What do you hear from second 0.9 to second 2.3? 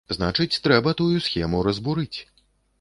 тую схему разбурыць.